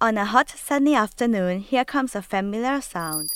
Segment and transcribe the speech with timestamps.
[0.00, 3.32] On a hot sunny afternoon, here comes a familiar sound.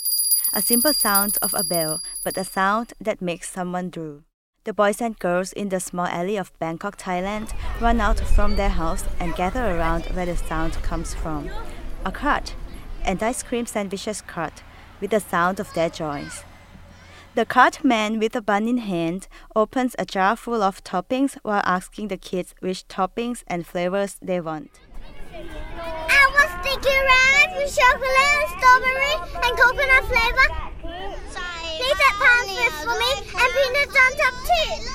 [0.55, 4.21] A simple sound of a bell, but a sound that makes someone drool.
[4.63, 8.69] The boys and girls in the small alley of Bangkok, Thailand, run out from their
[8.69, 11.51] house and gather around where the sound comes from.
[12.05, 12.55] A cart,
[13.05, 14.63] an ice cream sandwiches cart,
[15.01, 16.45] with the sound of their joys.
[17.35, 19.27] The cart man with a bun in hand
[19.57, 24.41] opens a jar full of toppings while asking the kids which toppings and flavors they
[24.41, 24.79] want.
[27.75, 30.49] Chocolate, strawberry, and coconut flavor.
[31.83, 34.93] Add pancakes for me and peanuts on top too.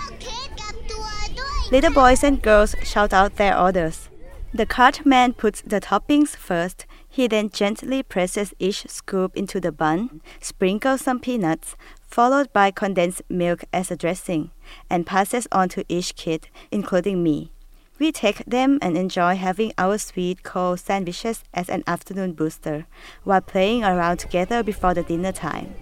[1.72, 4.10] Little boys and girls shout out their orders.
[4.54, 6.86] The cart man puts the toppings first.
[7.10, 11.76] He then gently presses each scoop into the bun, sprinkles some peanuts,
[12.08, 14.52] followed by condensed milk as a dressing,
[14.90, 17.52] and passes on to each kid, including me.
[17.99, 22.87] We take them and enjoy having our sweet cold sandwiches as an afternoon booster,
[23.25, 25.75] while playing around together before the dinner time.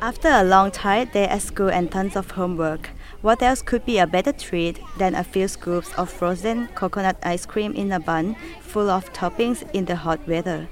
[0.00, 2.90] After a long tired day at school and tons of homework,
[3.22, 7.46] what else could be a better treat than a few scoops of frozen coconut ice
[7.46, 10.68] cream in a bun full of toppings in the hot weather?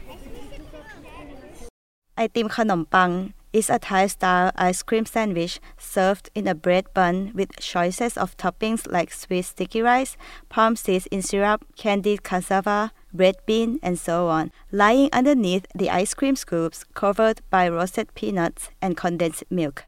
[2.17, 3.11] ไอติมขนมปัง
[3.52, 8.38] is a Thai style ice cream sandwich served in a bread bun with choices of
[8.38, 10.18] toppings like sweet sticky rice,
[10.50, 16.14] palm seeds in syrup, candied cassava, red bean, and so on, lying underneath the ice
[16.14, 19.86] cream scoops covered by roasted peanuts and condensed milk.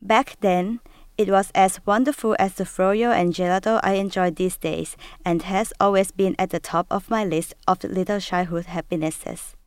[0.00, 0.80] Back then,
[1.18, 5.72] it was as wonderful as the froyo and gelato I enjoy these days and has
[5.80, 9.57] always been at the top of my list of little childhood happinesses.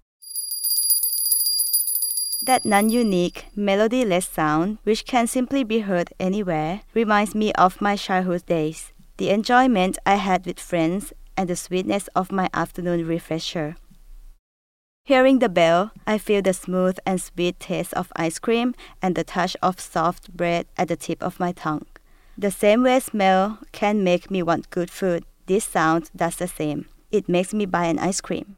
[2.43, 7.95] That non unique, melodyless sound, which can simply be heard anywhere, reminds me of my
[7.95, 13.75] childhood days, the enjoyment I had with friends, and the sweetness of my afternoon refresher.
[15.03, 19.23] Hearing the bell, I feel the smooth and sweet taste of ice cream and the
[19.23, 21.85] touch of soft bread at the tip of my tongue.
[22.37, 26.85] The same way smell can make me want good food, this sound does the same.
[27.11, 28.57] It makes me buy an ice cream.